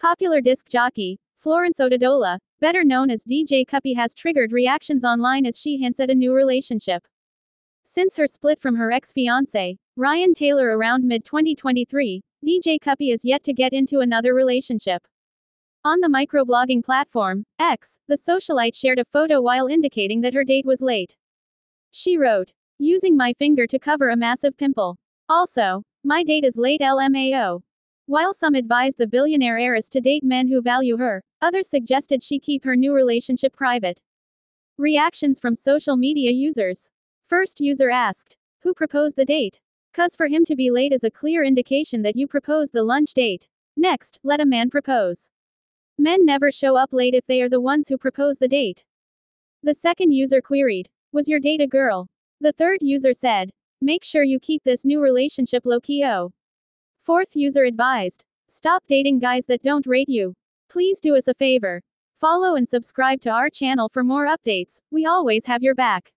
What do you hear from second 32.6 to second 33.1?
her new